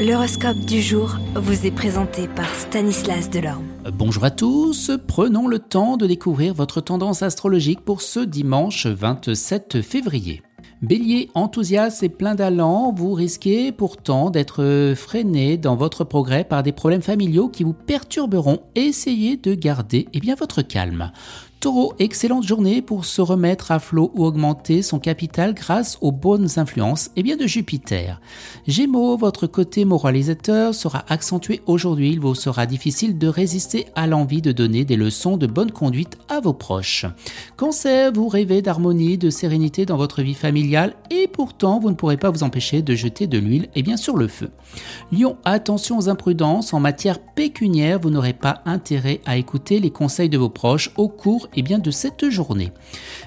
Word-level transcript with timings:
L'horoscope 0.00 0.60
du 0.60 0.80
jour 0.80 1.18
vous 1.34 1.66
est 1.66 1.70
présenté 1.70 2.26
par 2.26 2.48
Stanislas 2.54 3.28
Delorme. 3.28 3.66
Bonjour 3.92 4.24
à 4.24 4.30
tous, 4.30 4.90
prenons 5.06 5.46
le 5.46 5.58
temps 5.58 5.98
de 5.98 6.06
découvrir 6.06 6.54
votre 6.54 6.80
tendance 6.80 7.22
astrologique 7.22 7.82
pour 7.82 8.00
ce 8.00 8.20
dimanche 8.20 8.86
27 8.86 9.82
février. 9.82 10.40
Bélier 10.80 11.28
enthousiaste 11.34 12.02
et 12.02 12.08
plein 12.08 12.34
d'allant, 12.34 12.94
vous 12.96 13.12
risquez 13.12 13.72
pourtant 13.72 14.30
d'être 14.30 14.94
freiné 14.96 15.58
dans 15.58 15.76
votre 15.76 16.04
progrès 16.04 16.44
par 16.44 16.62
des 16.62 16.72
problèmes 16.72 17.02
familiaux 17.02 17.50
qui 17.50 17.62
vous 17.62 17.74
perturberont. 17.74 18.60
Essayez 18.76 19.36
de 19.36 19.52
garder 19.52 20.08
eh 20.14 20.20
bien, 20.20 20.34
votre 20.34 20.62
calme. 20.62 21.12
Taureau, 21.60 21.92
excellente 21.98 22.46
journée 22.46 22.80
pour 22.80 23.04
se 23.04 23.20
remettre 23.20 23.70
à 23.70 23.78
flot 23.80 24.10
ou 24.14 24.24
augmenter 24.24 24.80
son 24.80 24.98
capital 24.98 25.52
grâce 25.52 25.98
aux 26.00 26.10
bonnes 26.10 26.48
influences 26.56 27.08
et 27.08 27.10
eh 27.16 27.22
bien 27.22 27.36
de 27.36 27.46
Jupiter. 27.46 28.18
Gémeaux, 28.66 29.18
votre 29.18 29.46
côté 29.46 29.84
moralisateur 29.84 30.74
sera 30.74 31.04
accentué 31.10 31.60
aujourd'hui. 31.66 32.12
Il 32.12 32.20
vous 32.20 32.34
sera 32.34 32.64
difficile 32.64 33.18
de 33.18 33.28
résister 33.28 33.84
à 33.94 34.06
l'envie 34.06 34.40
de 34.40 34.52
donner 34.52 34.86
des 34.86 34.96
leçons 34.96 35.36
de 35.36 35.46
bonne 35.46 35.70
conduite 35.70 36.16
à 36.30 36.40
vos 36.40 36.54
proches. 36.54 37.04
Cancer, 37.58 38.10
vous 38.10 38.28
rêvez 38.28 38.62
d'harmonie, 38.62 39.18
de 39.18 39.28
sérénité 39.28 39.84
dans 39.84 39.98
votre 39.98 40.22
vie 40.22 40.32
familiale 40.32 40.94
et 41.10 41.28
pourtant 41.28 41.78
vous 41.78 41.90
ne 41.90 41.94
pourrez 41.94 42.16
pas 42.16 42.30
vous 42.30 42.42
empêcher 42.42 42.80
de 42.80 42.94
jeter 42.94 43.26
de 43.26 43.36
l'huile 43.36 43.68
et 43.74 43.82
bien 43.82 43.98
sur 43.98 44.16
le 44.16 44.28
feu. 44.28 44.48
Lion, 45.12 45.36
attention 45.44 45.98
aux 45.98 46.08
imprudences 46.08 46.72
en 46.72 46.80
matière 46.80 47.18
pécuniaire, 47.18 48.00
vous 48.00 48.08
n'aurez 48.08 48.32
pas 48.32 48.62
intérêt 48.64 49.20
à 49.26 49.36
écouter 49.36 49.78
les 49.78 49.90
conseils 49.90 50.30
de 50.30 50.38
vos 50.38 50.48
proches 50.48 50.90
au 50.96 51.08
cours 51.08 51.48
et 51.56 51.62
bien, 51.62 51.78
de 51.78 51.90
cette 51.90 52.28
journée. 52.30 52.72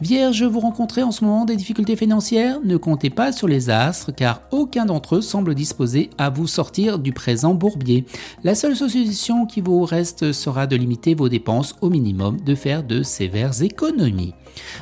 Vierge, 0.00 0.44
vous 0.44 0.60
rencontrez 0.60 1.02
en 1.02 1.10
ce 1.10 1.24
moment 1.24 1.44
des 1.44 1.56
difficultés 1.56 1.96
financières? 1.96 2.58
Ne 2.64 2.76
comptez 2.76 3.10
pas 3.10 3.32
sur 3.32 3.48
les 3.48 3.70
astres 3.70 4.12
car 4.14 4.42
aucun 4.50 4.86
d'entre 4.86 5.16
eux 5.16 5.22
semble 5.22 5.54
disposé 5.54 6.10
à 6.18 6.30
vous 6.30 6.46
sortir 6.46 6.98
du 6.98 7.12
présent 7.12 7.54
bourbier. 7.54 8.04
La 8.42 8.54
seule 8.54 8.76
solution 8.76 9.46
qui 9.46 9.60
vous 9.60 9.84
reste 9.84 10.32
sera 10.32 10.66
de 10.66 10.76
limiter 10.76 11.14
vos 11.14 11.28
dépenses 11.28 11.76
au 11.80 11.90
minimum, 11.90 12.40
de 12.40 12.54
faire 12.54 12.82
de 12.82 13.02
sévères 13.02 13.62
économies. 13.62 14.34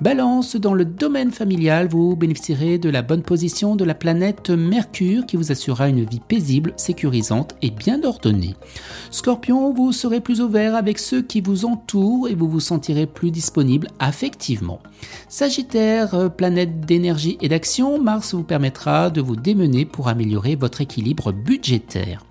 Balance, 0.00 0.56
dans 0.56 0.74
le 0.74 0.84
domaine 0.84 1.30
familial, 1.30 1.88
vous 1.88 2.16
bénéficierez 2.16 2.78
de 2.78 2.90
la 2.90 3.02
bonne 3.02 3.22
position 3.22 3.76
de 3.76 3.84
la 3.84 3.94
planète 3.94 4.50
Mercure 4.50 5.26
qui 5.26 5.36
vous 5.36 5.52
assurera 5.52 5.88
une 5.88 6.04
vie 6.04 6.20
paisible, 6.20 6.72
sécurisante 6.76 7.54
et 7.62 7.70
bien 7.70 8.02
ordonnée. 8.04 8.54
Scorpion, 9.10 9.72
vous 9.72 9.92
serez 9.92 10.20
plus 10.20 10.40
ouvert 10.40 10.74
avec 10.74 10.98
ceux 10.98 11.22
qui 11.22 11.40
vous 11.40 11.64
entourent 11.64 12.28
et 12.28 12.34
vous 12.34 12.48
vous 12.48 12.60
sentirez 12.60 13.06
plus 13.14 13.30
disponible 13.30 13.88
affectivement. 13.98 14.80
Sagittaire, 15.28 16.14
euh, 16.14 16.28
planète 16.28 16.80
d'énergie 16.80 17.38
et 17.40 17.48
d'action, 17.48 18.00
Mars 18.00 18.34
vous 18.34 18.42
permettra 18.42 19.10
de 19.10 19.20
vous 19.20 19.36
démener 19.36 19.84
pour 19.84 20.08
améliorer 20.08 20.56
votre 20.56 20.80
équilibre 20.80 21.32
budgétaire. 21.32 22.24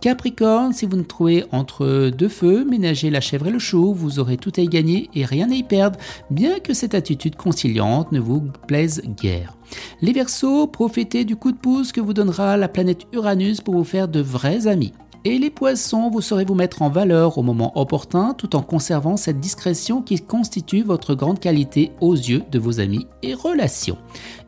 Capricorne, 0.00 0.72
si 0.72 0.86
vous 0.86 0.96
ne 0.96 1.02
trouvez 1.02 1.44
entre 1.52 2.10
deux 2.10 2.28
feux, 2.28 2.64
ménagez 2.64 3.10
la 3.10 3.20
chèvre 3.20 3.48
et 3.48 3.50
le 3.50 3.58
chou, 3.58 3.94
vous 3.94 4.18
aurez 4.18 4.36
tout 4.36 4.52
à 4.56 4.60
y 4.60 4.68
gagner 4.68 5.08
et 5.14 5.24
rien 5.24 5.50
à 5.50 5.54
y 5.54 5.62
perdre, 5.62 5.98
bien 6.30 6.60
que 6.60 6.74
cette 6.74 6.94
attitude 6.94 7.34
conciliante 7.34 8.12
ne 8.12 8.20
vous 8.20 8.42
plaise 8.68 9.02
guère. 9.20 9.56
Les 10.02 10.12
Verseaux, 10.12 10.66
profitez 10.66 11.24
du 11.24 11.36
coup 11.36 11.50
de 11.50 11.56
pouce 11.56 11.92
que 11.92 12.00
vous 12.00 12.12
donnera 12.12 12.56
la 12.56 12.68
planète 12.68 13.06
Uranus 13.12 13.60
pour 13.60 13.74
vous 13.74 13.84
faire 13.84 14.06
de 14.06 14.20
vrais 14.20 14.66
amis. 14.66 14.92
Et 15.28 15.40
les 15.40 15.50
poissons, 15.50 16.08
vous 16.08 16.20
saurez 16.20 16.44
vous 16.44 16.54
mettre 16.54 16.82
en 16.82 16.88
valeur 16.88 17.36
au 17.36 17.42
moment 17.42 17.76
opportun 17.76 18.32
tout 18.32 18.54
en 18.54 18.62
conservant 18.62 19.16
cette 19.16 19.40
discrétion 19.40 20.00
qui 20.00 20.20
constitue 20.20 20.84
votre 20.84 21.16
grande 21.16 21.40
qualité 21.40 21.90
aux 22.00 22.14
yeux 22.14 22.44
de 22.52 22.60
vos 22.60 22.78
amis 22.78 23.08
et 23.24 23.34
relations. 23.34 23.98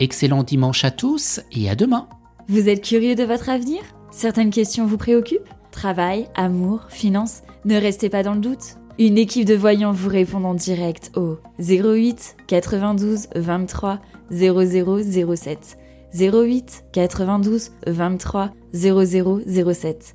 Excellent 0.00 0.42
dimanche 0.44 0.86
à 0.86 0.90
tous 0.90 1.42
et 1.52 1.68
à 1.68 1.74
demain. 1.74 2.08
Vous 2.48 2.70
êtes 2.70 2.82
curieux 2.82 3.14
de 3.14 3.22
votre 3.22 3.50
avenir? 3.50 3.82
Certaines 4.10 4.48
questions 4.48 4.86
vous 4.86 4.96
préoccupent? 4.96 5.50
Travail, 5.72 6.28
amour, 6.36 6.86
finances 6.88 7.42
Ne 7.66 7.76
restez 7.76 8.08
pas 8.08 8.22
dans 8.22 8.32
le 8.32 8.40
doute. 8.40 8.78
Une 8.98 9.18
équipe 9.18 9.44
de 9.44 9.54
voyants 9.54 9.92
vous 9.92 10.08
répond 10.08 10.42
en 10.42 10.54
direct 10.54 11.12
au 11.16 11.36
08 11.58 12.36
92 12.46 13.26
23 13.36 13.98
0007. 14.30 15.76
08 16.14 16.84
92 16.94 17.72
23 17.86 18.52
0007. 18.72 20.14